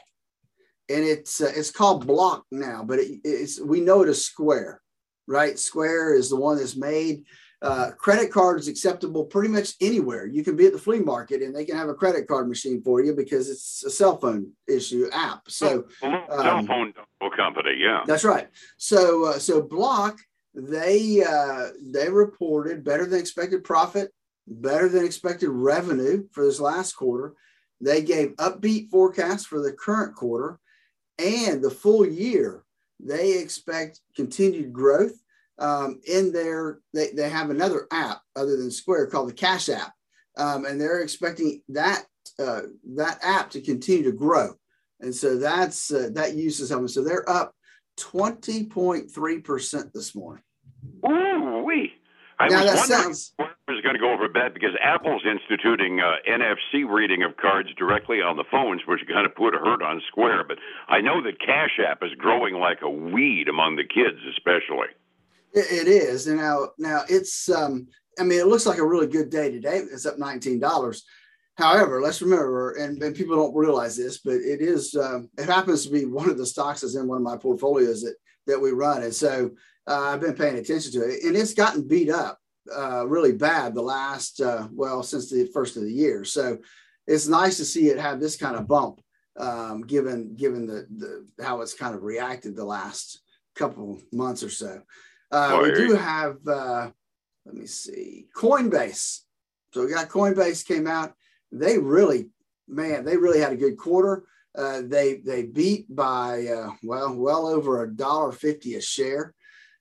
and 0.89 1.05
it's 1.05 1.41
uh, 1.41 1.53
it's 1.55 1.71
called 1.71 2.07
Block 2.07 2.45
now, 2.51 2.85
but 2.85 3.01
it, 3.01 3.21
it's 3.25 3.61
we 3.61 3.81
know 3.81 4.03
it 4.03 4.09
as 4.09 4.25
Square, 4.25 4.81
right? 5.27 5.59
Square 5.59 6.15
is 6.15 6.31
the 6.31 6.37
one 6.37 6.57
that's 6.57 6.77
made 6.77 7.25
uh, 7.63 7.93
credit 7.93 8.31
card 8.33 8.59
is 8.59 8.67
acceptable 8.67 9.25
pretty 9.25 9.49
much 9.49 9.75
anywhere. 9.81 10.27
You 10.27 10.43
can 10.43 10.57
be 10.57 10.67
at 10.67 10.73
the 10.73 10.79
flea 10.79 10.99
market 10.99 11.43
and 11.43 11.55
they 11.55 11.65
can 11.65 11.77
have 11.77 11.89
a 11.89 11.95
credit 11.95 12.27
card 12.27 12.49
machine 12.49 12.83
for 12.83 13.03
you 13.03 13.15
because 13.15 13.49
it's 13.49 13.85
a 13.85 13.91
cell 13.91 14.19
phone 14.19 14.51
issue 14.67 15.09
app. 15.13 15.49
So 15.49 15.85
um, 16.03 16.25
cell 16.29 16.67
phone 16.67 16.93
company, 17.37 17.77
yeah, 17.79 18.03
that's 18.05 18.25
right. 18.25 18.49
So 18.79 19.27
uh, 19.27 19.39
so 19.39 19.63
Block 19.63 20.19
they 20.55 21.23
uh, 21.23 21.69
they 21.81 22.09
reported 22.09 22.85
better 22.85 23.07
than 23.07 23.21
expected 23.21 23.65
profit, 23.65 24.13
better 24.47 24.89
than 24.89 25.05
expected 25.05 25.49
revenue 25.49 26.25
for 26.33 26.45
this 26.45 26.61
last 26.61 26.95
quarter. 26.95 27.35
They 27.81 28.03
gave 28.03 28.37
upbeat 28.37 28.91
forecasts 28.91 29.47
for 29.47 29.61
the 29.61 29.73
current 29.73 30.17
quarter 30.17 30.59
and 31.19 31.63
the 31.63 31.71
full 31.71 32.05
year. 32.05 32.65
They 33.01 33.39
expect 33.39 34.01
continued 34.15 34.73
growth 34.73 35.22
um, 35.63 36.01
in 36.07 36.33
there, 36.33 36.81
they, 36.93 37.11
they 37.11 37.29
have 37.29 37.51
another 37.51 37.87
app 37.93 38.21
other 38.35 38.57
than 38.57 38.71
Square 38.71 39.07
called 39.07 39.29
the 39.29 39.35
Cash 39.35 39.69
App, 39.69 39.93
um, 40.37 40.65
and 40.65 40.81
they're 40.81 41.01
expecting 41.01 41.63
that 41.69 42.05
uh, 42.39 42.63
that 42.97 43.19
app 43.23 43.51
to 43.51 43.61
continue 43.61 44.03
to 44.03 44.13
grow, 44.13 44.55
and 45.01 45.15
so 45.15 45.39
that's 45.39 45.93
uh, 45.93 46.11
that 46.15 46.35
uses 46.35 46.69
something. 46.69 46.89
So 46.89 47.05
they're 47.05 47.29
up 47.31 47.55
twenty 47.97 48.67
point 48.67 49.13
three 49.13 49.41
percent 49.41 49.93
this 49.95 50.17
morning. 50.17 50.43
Ooh 51.09 51.63
wee! 51.65 51.93
I 52.41 52.49
now 52.49 52.65
was 52.65 52.75
wondering 52.75 53.03
sounds, 53.03 53.33
where 53.37 53.53
was 53.69 53.83
going 53.83 53.95
to 53.95 54.01
go 54.01 54.13
over 54.13 54.29
bad 54.29 54.55
because 54.55 54.75
Apple's 54.83 55.23
instituting 55.25 56.01
uh, 56.01 56.17
NFC 56.29 56.89
reading 56.89 57.23
of 57.23 57.37
cards 57.37 57.69
directly 57.79 58.21
on 58.21 58.37
the 58.37 58.45
phones, 58.51 58.83
which 58.87 59.01
kind 59.09 59.27
of 59.27 59.35
put 59.35 59.55
a 59.55 59.59
hurt 59.59 59.83
on 59.83 60.03
Square. 60.09 60.45
But 60.49 60.59
I 60.89 61.01
know 61.01 61.23
that 61.23 61.39
Cash 61.41 61.79
App 61.79 62.03
is 62.03 62.11
growing 62.19 62.55
like 62.55 62.83
a 62.83 62.91
weed 62.91 63.49
among 63.49 63.77
the 63.77 63.85
kids, 63.85 64.19
especially. 64.29 64.91
It 65.55 65.87
is. 65.87 66.27
And 66.29 66.39
now, 66.39 66.71
now 66.79 67.03
it's, 67.09 67.51
um, 67.51 67.87
I 68.19 68.23
mean, 68.23 68.41
it 68.41 68.47
looks 68.47 68.67
like 68.67 68.79
a 68.79 68.87
really 68.87 69.07
good 69.07 69.29
day 69.29 69.51
today. 69.51 69.79
It's 69.79 70.07
up 70.07 70.17
$19. 70.17 71.03
However, 71.57 72.01
let's 72.01 72.23
remember, 72.23 72.73
and, 72.73 73.03
and 73.03 73.15
people 73.15 73.37
don't 73.37 73.55
realize 73.55 73.97
this, 73.97 74.19
but 74.19 74.35
it 74.35 74.63
is, 74.63 74.95
um, 74.95 75.29
it 75.37 75.45
happens 75.45 75.85
to 75.85 75.93
be 75.93 76.07
one 76.07 76.31
of 76.31 76.39
the 76.39 76.47
stocks 76.47 76.81
that's 76.81 76.97
in 76.97 77.07
one 77.07 77.19
of 77.19 77.23
my 77.23 77.37
portfolios 77.37 78.03
that, 78.03 78.15
that 78.47 78.61
we 78.61 78.71
run. 78.71 79.03
And 79.03 79.15
so 79.15 79.51
uh, 79.87 80.01
I've 80.01 80.21
been 80.21 80.35
paying 80.35 80.57
attention 80.57 80.93
to 80.93 81.03
it 81.03 81.23
and 81.25 81.37
it's 81.37 81.53
gotten 81.53 81.87
beat 81.87 82.09
up 82.09 82.39
uh, 82.75 83.07
really 83.07 83.33
bad 83.33 83.75
the 83.75 83.83
last, 83.83 84.41
uh, 84.41 84.69
well, 84.73 85.03
since 85.03 85.31
the 85.31 85.51
first 85.53 85.77
of 85.77 85.83
the 85.83 85.93
year. 85.93 86.25
So 86.25 86.59
it's 87.07 87.29
nice 87.29 87.59
to 87.59 87.65
see 87.65 87.89
it 87.89 87.99
have 87.99 88.21
this 88.21 88.37
kind 88.37 88.57
of 88.57 88.69
bump, 88.69 89.01
um, 89.37 89.83
given, 89.83 90.35
given 90.37 90.67
the, 90.67 90.87
the, 90.97 91.45
how 91.45 91.61
it's 91.61 91.75
kind 91.75 91.95
of 91.95 92.03
reacted 92.03 92.57
the 92.57 92.65
last 92.65 93.21
couple 93.57 94.01
months 94.13 94.43
or 94.43 94.51
so. 94.51 94.81
Uh, 95.33 95.61
we 95.63 95.73
do 95.73 95.95
have, 95.95 96.37
uh, 96.47 96.91
let 97.47 97.55
me 97.55 97.67
see, 97.67 98.27
Coinbase. 98.37 99.21
So 99.73 99.85
we 99.85 99.91
got 99.91 100.11
Coinbase 100.11 100.67
came 100.67 100.87
out. 100.87 101.15
They 101.51 101.79
really, 101.79 102.29
man, 102.69 103.05
they 103.05 103.17
really 103.17 103.41
had 103.41 103.53
a 103.53 103.57
good 103.57 103.79
quarter. 103.79 104.25
Uh, 104.57 104.83
they 104.85 105.17
they 105.25 105.45
beat 105.45 105.87
by 105.95 106.47
uh, 106.47 106.71
well 106.83 107.15
well 107.17 107.47
over 107.47 107.83
a 107.83 107.91
dollar 107.91 108.33
fifty 108.33 108.75
a 108.75 108.83
share. 108.83 109.35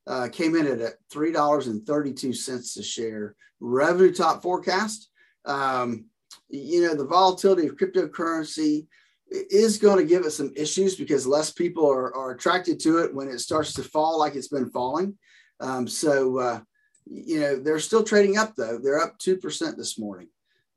Uh, 0.08 0.29
came 0.31 0.55
in 0.55 0.65
at 0.65 0.93
three 1.12 1.34
dollars 1.34 1.67
and 1.67 1.86
thirty 1.86 2.13
two 2.13 2.31
cents 2.31 2.77
a 2.77 2.84
share. 2.84 3.36
Revenue 3.60 4.13
top 4.13 4.41
forecast. 4.41 5.10
Um, 5.43 6.05
you 6.48 6.84
know 6.84 6.96
the 6.96 7.05
volatility 7.05 7.67
of 7.67 7.75
cryptocurrency 7.75 8.88
is 9.29 9.77
going 9.77 9.98
to 9.98 10.05
give 10.05 10.25
it 10.25 10.31
some 10.31 10.53
issues 10.55 10.96
because 10.96 11.27
less 11.27 11.51
people 11.51 11.89
are, 11.89 12.13
are 12.15 12.31
attracted 12.31 12.79
to 12.81 13.00
it 13.00 13.13
when 13.13 13.27
it 13.27 13.39
starts 13.39 13.74
to 13.74 13.84
fall 13.84 14.20
like 14.20 14.36
it's 14.36 14.50
been 14.50 14.70
falling. 14.70 15.17
Um, 15.62 15.88
so, 15.88 16.38
uh, 16.39 16.60
you 17.06 17.39
know, 17.39 17.56
they're 17.58 17.80
still 17.80 18.03
trading 18.03 18.38
up 18.38 18.56
though. 18.56 18.77
They're 18.77 19.00
up 19.00 19.18
2% 19.20 19.77
this 19.77 19.98
morning. 19.98 20.27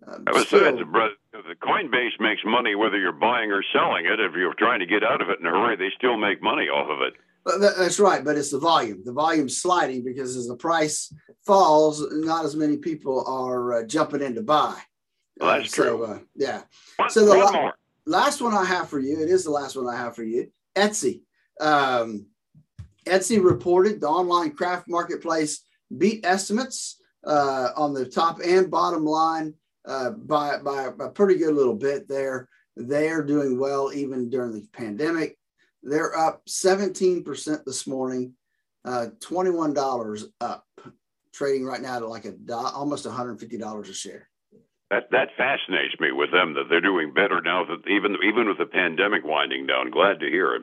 Um, 0.07 0.25
I 0.27 0.33
was 0.33 0.49
saying, 0.49 0.77
the 0.77 1.55
Coinbase 1.63 2.21
makes 2.21 2.43
money 2.45 2.75
whether 2.75 2.99
you're 2.99 3.13
buying 3.13 3.51
or 3.51 3.65
selling 3.73 4.05
it. 4.05 4.21
If 4.21 4.33
you're 4.35 4.55
trying 4.55 4.81
to 4.81 4.87
get 4.87 5.03
out 5.03 5.23
of 5.23 5.31
it 5.31 5.41
in 5.41 5.47
a 5.47 5.51
hurry, 5.51 5.77
they 5.77 5.91
still 5.97 6.19
make 6.19 6.43
money 6.43 6.69
off 6.69 6.91
of 6.91 7.01
it. 7.01 7.15
That's 7.61 8.01
right, 8.01 8.25
but 8.25 8.37
it's 8.37 8.51
the 8.51 8.59
volume. 8.59 9.03
The 9.05 9.13
volume's 9.13 9.59
sliding 9.59 10.03
because 10.03 10.37
as 10.37 10.47
the 10.47 10.57
price 10.57 11.13
falls, 11.45 12.07
not 12.11 12.45
as 12.45 12.57
many 12.57 12.79
people 12.79 13.25
are 13.27 13.81
uh, 13.81 13.83
jumping 13.85 14.23
in 14.23 14.35
to 14.35 14.43
buy. 14.43 14.79
Well, 15.39 15.59
that's 15.59 15.73
uh, 15.73 15.77
so, 15.77 15.83
true. 15.83 16.05
Uh, 16.05 16.19
yeah. 16.35 16.63
One, 16.97 17.11
so 17.11 17.25
the 17.25 17.35
la- 17.35 17.73
last 18.07 18.41
one 18.41 18.55
I 18.55 18.65
have 18.65 18.89
for 18.89 18.99
you, 18.99 19.21
it 19.21 19.29
is 19.29 19.45
the 19.45 19.51
last 19.51 19.77
one 19.77 19.93
I 19.93 19.97
have 19.97 20.15
for 20.15 20.25
you. 20.25 20.51
Etsy. 20.75 21.23
Um, 21.61 22.27
Etsy 23.05 23.43
reported 23.43 24.01
the 24.01 24.09
online 24.09 24.53
craft 24.53 24.89
marketplace 24.89 25.65
beat 25.97 26.25
estimates 26.25 27.01
uh, 27.25 27.69
on 27.77 27.95
the 27.95 28.07
top 28.07 28.41
and 28.45 28.71
bottom 28.71 29.05
line 29.05 29.55
uh, 29.87 30.11
by, 30.11 30.59
by 30.59 30.91
a 31.01 31.09
pretty 31.11 31.39
good 31.39 31.55
little 31.55 31.75
bit 31.75 32.09
there. 32.09 32.49
They're 32.77 33.23
doing 33.23 33.59
well 33.59 33.93
even 33.93 34.31
during 34.31 34.53
the 34.53 34.67
pandemic. 34.73 35.39
They're 35.83 36.17
up 36.17 36.45
17% 36.47 37.65
this 37.65 37.87
morning, 37.87 38.35
uh, 38.85 39.09
$21 39.21 40.25
up, 40.41 40.67
trading 41.33 41.65
right 41.67 41.81
now 41.81 41.99
to 41.99 42.07
like 42.07 42.25
a 42.25 42.33
do- 42.33 42.55
almost 42.55 43.07
$150 43.07 43.89
a 43.89 43.93
share. 43.93 44.29
That 44.91 45.11
that 45.11 45.29
fascinates 45.37 45.99
me 45.99 46.13
with 46.13 46.31
them 46.31 46.55
that 46.55 46.65
they're 46.69 46.81
doing 46.81 47.13
better 47.13 47.41
now 47.41 47.65
that 47.65 47.89
even 47.91 48.17
even 48.23 48.47
with 48.47 48.59
the 48.59 48.67
pandemic 48.67 49.25
winding 49.25 49.67
down. 49.67 49.91
Glad 49.91 50.21
to 50.21 50.27
hear 50.29 50.55
it. 50.55 50.63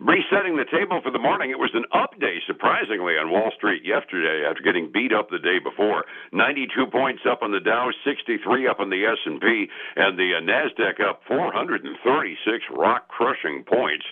Resetting 0.00 0.56
the 0.56 0.66
table 0.66 1.00
for 1.02 1.12
the 1.12 1.22
morning, 1.22 1.50
it 1.50 1.58
was 1.58 1.70
an 1.72 1.84
up 1.94 2.18
day, 2.18 2.42
surprisingly, 2.46 3.14
on 3.14 3.30
Wall 3.30 3.52
Street 3.56 3.84
yesterday 3.84 4.42
after 4.42 4.62
getting 4.62 4.90
beat 4.90 5.12
up 5.12 5.30
the 5.30 5.38
day 5.38 5.62
before. 5.62 6.04
92 6.32 6.86
points 6.90 7.22
up 7.30 7.42
on 7.42 7.52
the 7.52 7.60
Dow, 7.60 7.90
63 8.04 8.66
up 8.66 8.80
on 8.80 8.90
the 8.90 9.06
S&P, 9.06 9.70
and 9.94 10.18
the 10.18 10.34
uh, 10.34 10.42
Nasdaq 10.42 10.98
up 10.98 11.22
436 11.28 12.64
rock-crushing 12.74 13.62
points. 13.70 14.04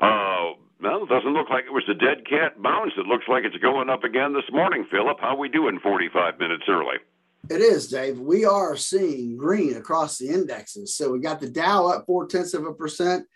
Uh, 0.00 0.58
well, 0.82 1.04
it 1.04 1.08
doesn't 1.08 1.34
look 1.34 1.48
like 1.48 1.64
it 1.64 1.72
was 1.72 1.86
a 1.88 1.94
dead 1.94 2.26
cat 2.26 2.60
bounce. 2.60 2.92
It 2.98 3.06
looks 3.06 3.28
like 3.28 3.44
it's 3.44 3.56
going 3.62 3.88
up 3.88 4.02
again 4.02 4.32
this 4.32 4.50
morning, 4.50 4.84
Phillip. 4.90 5.20
How 5.20 5.36
we 5.36 5.48
doing 5.48 5.78
45 5.78 6.40
minutes 6.40 6.64
early? 6.68 6.98
It 7.48 7.60
is, 7.60 7.88
Dave. 7.88 8.18
We 8.18 8.44
are 8.44 8.76
seeing 8.76 9.36
green 9.36 9.76
across 9.76 10.18
the 10.18 10.28
indexes. 10.28 10.94
So 10.94 11.12
we 11.12 11.20
got 11.20 11.38
the 11.40 11.48
Dow 11.48 11.86
up 11.86 12.06
four 12.06 12.26
tenths 12.26 12.54
of 12.54 12.66
a 12.66 12.72
percent. 12.72 13.26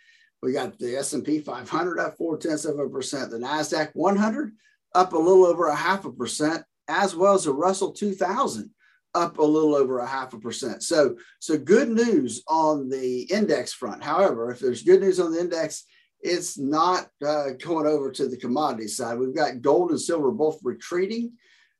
We 0.44 0.52
got 0.52 0.78
the 0.78 0.96
S&P 0.96 1.40
500 1.40 1.98
up 1.98 2.18
four 2.18 2.36
tenths 2.36 2.66
of 2.66 2.78
a 2.78 2.86
percent. 2.86 3.30
The 3.30 3.38
Nasdaq 3.38 3.90
100 3.94 4.52
up 4.94 5.14
a 5.14 5.18
little 5.18 5.46
over 5.46 5.68
a 5.68 5.74
half 5.74 6.04
a 6.04 6.12
percent, 6.12 6.62
as 6.86 7.16
well 7.16 7.34
as 7.34 7.44
the 7.44 7.52
Russell 7.52 7.92
2000 7.92 8.68
up 9.14 9.38
a 9.38 9.42
little 9.42 9.74
over 9.74 10.00
a 10.00 10.06
half 10.06 10.34
a 10.34 10.38
percent. 10.38 10.82
So, 10.82 11.16
so 11.40 11.56
good 11.56 11.88
news 11.88 12.42
on 12.46 12.90
the 12.90 13.22
index 13.22 13.72
front. 13.72 14.04
However, 14.04 14.50
if 14.50 14.60
there's 14.60 14.82
good 14.82 15.00
news 15.00 15.18
on 15.18 15.32
the 15.32 15.40
index, 15.40 15.84
it's 16.20 16.58
not 16.58 17.08
uh, 17.26 17.50
going 17.58 17.86
over 17.86 18.10
to 18.10 18.28
the 18.28 18.36
commodity 18.36 18.88
side. 18.88 19.18
We've 19.18 19.34
got 19.34 19.62
gold 19.62 19.92
and 19.92 20.00
silver 20.00 20.30
both 20.30 20.58
retreating. 20.62 21.32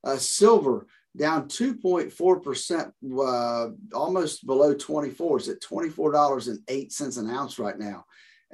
Uh, 0.03 0.17
silver 0.17 0.87
down 1.17 1.49
2.4%, 1.49 2.93
uh, 3.21 3.71
almost 3.95 4.47
below 4.47 4.75
24. 4.75 5.37
It's 5.37 5.49
at 5.49 5.61
$24.08 5.61 7.19
an 7.19 7.31
ounce 7.31 7.59
right 7.59 7.79
now 7.79 8.05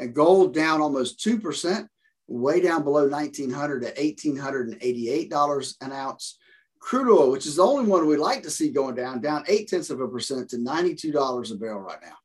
and 0.00 0.14
gold 0.14 0.54
down 0.54 0.80
almost 0.80 1.18
2%, 1.20 1.86
way 2.28 2.60
down 2.60 2.82
below 2.82 3.08
1900 3.08 3.82
to 3.82 3.92
$1,888 3.92 5.74
an 5.80 5.92
ounce. 5.92 6.38
Crude 6.78 7.14
oil, 7.14 7.30
which 7.30 7.46
is 7.46 7.56
the 7.56 7.62
only 7.62 7.84
one 7.84 8.06
we 8.06 8.16
like 8.16 8.42
to 8.42 8.50
see 8.50 8.70
going 8.70 8.94
down, 8.94 9.20
down 9.20 9.44
eight 9.48 9.68
tenths 9.68 9.90
of 9.90 10.00
a 10.00 10.08
percent 10.08 10.48
to 10.48 10.56
$92 10.56 11.52
a 11.52 11.54
barrel 11.56 11.82
right 11.82 11.98
now. 12.02 12.16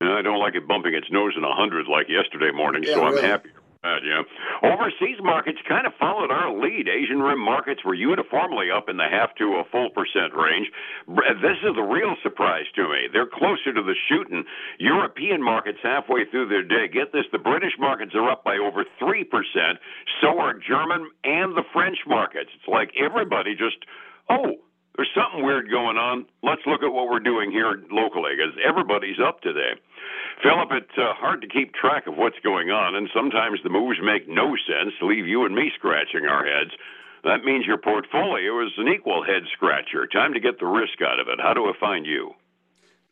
And 0.00 0.10
I 0.10 0.22
don't 0.22 0.40
like 0.40 0.56
it 0.56 0.66
bumping 0.66 0.94
its 0.94 1.06
nose 1.12 1.34
in 1.36 1.44
a 1.44 1.48
100 1.48 1.86
like 1.86 2.08
yesterday 2.08 2.50
morning, 2.50 2.82
yeah, 2.82 2.94
so 2.94 3.04
I'm 3.04 3.12
really. 3.14 3.28
happy 3.28 3.50
uh, 3.82 3.96
yeah. 4.04 4.22
Overseas 4.62 5.16
markets 5.22 5.58
kind 5.66 5.86
of 5.86 5.94
followed 5.98 6.30
our 6.30 6.52
lead. 6.52 6.86
Asian 6.86 7.22
rim 7.22 7.40
markets 7.40 7.80
were 7.82 7.94
uniformly 7.94 8.70
up 8.70 8.90
in 8.90 8.98
the 8.98 9.08
half 9.08 9.34
to 9.36 9.56
a 9.56 9.64
full 9.72 9.88
percent 9.90 10.36
range. 10.36 10.68
This 11.08 11.56
is 11.64 11.74
the 11.74 11.82
real 11.82 12.14
surprise 12.22 12.66
to 12.76 12.82
me. 12.82 13.08
They're 13.10 13.26
closer 13.26 13.72
to 13.72 13.82
the 13.82 13.96
shooting. 14.08 14.44
European 14.78 15.42
markets 15.42 15.78
halfway 15.82 16.26
through 16.28 16.48
their 16.48 16.62
day. 16.62 16.92
Get 16.92 17.12
this, 17.12 17.24
the 17.32 17.38
British 17.38 17.72
markets 17.78 18.12
are 18.14 18.28
up 18.28 18.44
by 18.44 18.58
over 18.58 18.84
3%. 19.00 19.24
So 20.20 20.38
are 20.38 20.54
German 20.60 21.08
and 21.24 21.56
the 21.56 21.64
French 21.72 21.98
markets. 22.06 22.50
It's 22.54 22.68
like 22.68 22.92
everybody 23.02 23.56
just, 23.56 23.78
oh, 24.28 24.60
there's 24.96 25.10
something 25.14 25.44
weird 25.44 25.70
going 25.70 25.96
on. 25.96 26.26
Let's 26.42 26.62
look 26.66 26.82
at 26.82 26.92
what 26.92 27.08
we're 27.08 27.20
doing 27.20 27.50
here 27.50 27.82
locally 27.90 28.32
because 28.36 28.54
everybody's 28.66 29.18
up 29.20 29.40
today. 29.40 29.78
Phillip, 30.42 30.70
it's 30.72 30.98
uh, 30.98 31.14
hard 31.14 31.42
to 31.42 31.48
keep 31.48 31.74
track 31.74 32.06
of 32.06 32.16
what's 32.16 32.38
going 32.42 32.70
on, 32.70 32.94
and 32.94 33.08
sometimes 33.14 33.60
the 33.62 33.70
moves 33.70 33.98
make 34.02 34.28
no 34.28 34.56
sense, 34.66 34.94
leave 35.02 35.26
you 35.26 35.44
and 35.44 35.54
me 35.54 35.70
scratching 35.76 36.26
our 36.26 36.44
heads. 36.44 36.70
That 37.24 37.44
means 37.44 37.66
your 37.66 37.78
portfolio 37.78 38.64
is 38.64 38.72
an 38.78 38.88
equal 38.88 39.22
head 39.22 39.42
scratcher. 39.52 40.06
Time 40.06 40.32
to 40.32 40.40
get 40.40 40.58
the 40.58 40.66
risk 40.66 41.02
out 41.02 41.20
of 41.20 41.28
it. 41.28 41.40
How 41.40 41.52
do 41.52 41.66
I 41.66 41.72
find 41.78 42.06
you? 42.06 42.32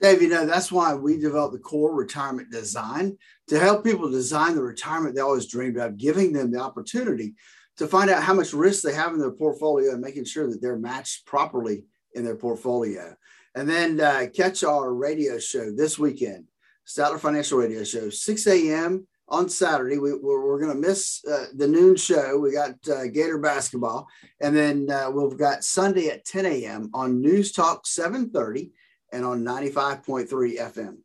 Dave, 0.01 0.23
you 0.23 0.29
know, 0.29 0.47
that's 0.47 0.71
why 0.71 0.95
we 0.95 1.19
developed 1.19 1.53
the 1.53 1.59
core 1.59 1.95
retirement 1.95 2.51
design 2.51 3.19
to 3.49 3.59
help 3.59 3.85
people 3.85 4.11
design 4.11 4.55
the 4.55 4.63
retirement 4.63 5.15
they 5.15 5.21
always 5.21 5.47
dreamed 5.47 5.77
of, 5.77 5.99
giving 5.99 6.33
them 6.33 6.53
the 6.53 6.61
opportunity 6.61 7.35
to 7.79 7.87
find 7.87 8.11
out 8.11 8.23
how 8.23 8.35
much 8.35 8.53
risk 8.53 8.83
they 8.83 8.95
have 8.95 9.13
in 9.13 9.19
their 9.19 9.31
portfolio 9.31 9.93
and 9.93 10.01
making 10.01 10.25
sure 10.25 10.49
that 10.49 10.61
they're 10.61 10.79
matched 10.79 11.25
properly 11.27 11.85
in 12.15 12.25
their 12.25 12.37
portfolio. 12.37 13.17
And 13.55 13.69
then 13.69 14.01
uh, 14.01 14.27
catch 14.35 14.63
our 14.65 14.93
radio 14.93 15.39
show 15.39 15.71
this 15.71 15.99
weekend, 15.99 16.45
Statler 16.87 17.19
Financial 17.19 17.59
Radio 17.59 17.85
Show, 17.85 18.11
6 18.11 18.47
a.m. 18.47 19.07
on 19.29 19.49
Saturday. 19.49 19.99
We, 19.99 20.13
we're, 20.15 20.45
we're 20.45 20.61
going 20.61 20.75
to 20.75 20.89
miss 20.89 21.25
uh, 21.25 21.47
the 21.55 21.69
noon 21.69 21.97
show. 21.97 22.39
We 22.39 22.53
got 22.53 22.75
uh, 22.89 23.07
Gator 23.07 23.39
basketball. 23.39 24.09
And 24.41 24.55
then 24.55 24.91
uh, 24.91 25.11
we've 25.11 25.39
got 25.39 25.65
Sunday 25.65 26.09
at 26.09 26.25
10 26.25 26.47
a.m. 26.47 26.91
on 26.95 27.21
News 27.21 27.53
Talk 27.53 27.87
730 27.87 28.73
and 29.13 29.25
on 29.25 29.45
95.3 29.45 30.29
FM. 30.29 30.99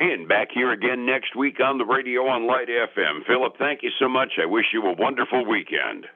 And 0.00 0.28
back 0.28 0.48
here 0.54 0.72
again 0.72 1.04
next 1.06 1.34
week 1.34 1.58
on 1.60 1.78
the 1.78 1.84
radio 1.84 2.22
on 2.28 2.46
Light 2.46 2.68
FM. 2.68 3.26
Phillip, 3.26 3.54
thank 3.58 3.82
you 3.82 3.90
so 3.98 4.08
much. 4.08 4.34
I 4.40 4.46
wish 4.46 4.66
you 4.72 4.82
a 4.86 4.92
wonderful 4.92 5.44
weekend. 5.44 6.06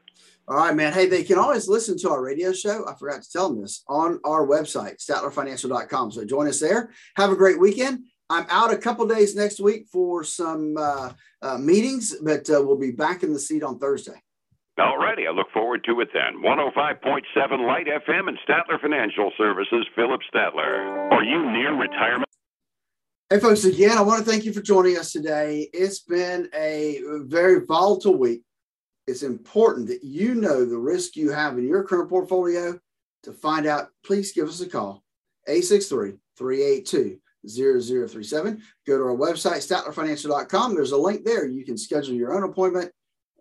All 0.47 0.57
right, 0.57 0.75
man. 0.75 0.93
Hey, 0.93 1.07
they 1.07 1.25
can 1.25 1.39
always 1.39 1.67
listen 1.69 1.99
to 1.99 2.11
our 2.11 2.23
radio 2.23 2.53
show. 2.53 2.85
I 2.89 2.95
forgot 2.95 3.23
to 3.23 3.31
tell 3.31 3.49
them 3.49 3.61
this 3.61 3.83
on 3.89 4.21
our 4.25 4.47
website, 4.47 5.05
statlerfinancial.com. 5.05 6.13
So 6.13 6.25
join 6.25 6.47
us 6.47 6.61
there. 6.61 6.93
Have 7.17 7.31
a 7.31 7.37
great 7.37 7.59
weekend. 7.59 8.05
I'm 8.31 8.47
out 8.49 8.73
a 8.73 8.79
couple 8.79 9.07
days 9.07 9.35
next 9.35 9.61
week 9.61 9.89
for 9.91 10.25
some 10.25 10.77
uh, 10.79 11.13
uh, 11.43 11.59
meetings, 11.59 12.15
but 12.23 12.49
uh, 12.51 12.63
we'll 12.63 12.79
be 12.79 12.93
back 12.93 13.23
in 13.23 13.33
the 13.33 13.39
seat 13.39 13.63
on 13.63 13.79
Thursday. 13.79 14.21
All 14.79 14.97
righty. 14.97 15.27
I 15.27 15.33
look 15.33 15.51
forward 15.53 15.85
to 15.85 16.01
it 16.01 16.09
then. 16.15 16.43
105.7 16.43 17.67
Light 17.67 17.87
FM 17.87 18.29
and 18.29 18.39
Statler 18.49 18.81
Financial 18.81 19.31
Services, 19.37 19.87
Phillip 19.95 20.21
Statler. 20.33 21.11
Are 21.13 21.23
you 21.23 21.51
near 21.53 21.79
retirement? 21.79 22.32
Hey, 23.33 23.41
folks, 23.41 23.65
again, 23.65 23.97
I 23.97 24.03
want 24.03 24.23
to 24.23 24.31
thank 24.31 24.45
you 24.45 24.53
for 24.53 24.61
joining 24.61 24.99
us 24.99 25.11
today. 25.11 25.71
It's 25.73 26.01
been 26.01 26.51
a 26.55 27.01
very 27.21 27.65
volatile 27.65 28.19
week. 28.19 28.43
It's 29.07 29.23
important 29.23 29.89
that 29.89 30.05
you 30.05 30.35
know 30.35 30.67
the 30.67 30.77
risk 30.77 31.17
you 31.17 31.31
have 31.31 31.57
in 31.57 31.67
your 31.67 31.83
current 31.83 32.11
portfolio. 32.11 32.79
To 33.23 33.33
find 33.33 33.65
out, 33.65 33.89
please 34.05 34.33
give 34.33 34.49
us 34.49 34.61
a 34.61 34.69
call, 34.69 35.03
863 35.49 36.19
382 36.37 37.19
0037. 37.49 38.63
Go 38.87 38.99
to 38.99 39.05
our 39.05 39.17
website, 39.17 39.67
statlerfinancial.com. 39.67 40.75
There's 40.75 40.93
a 40.93 40.99
link 40.99 41.25
there. 41.25 41.47
You 41.47 41.65
can 41.65 41.79
schedule 41.79 42.15
your 42.15 42.35
own 42.35 42.43
appointment. 42.43 42.93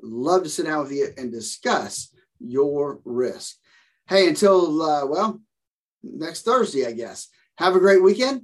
Love 0.01 0.43
to 0.43 0.49
sit 0.49 0.67
down 0.67 0.83
with 0.83 0.93
you 0.93 1.09
and 1.17 1.33
discuss 1.33 2.15
your 2.39 3.01
risk. 3.03 3.57
Hey, 4.07 4.29
until, 4.29 4.81
uh, 4.81 5.05
well, 5.05 5.41
next 6.01 6.43
Thursday, 6.43 6.85
I 6.85 6.93
guess. 6.93 7.27
Have 7.57 7.75
a 7.75 7.79
great 7.79 8.01
weekend. 8.01 8.43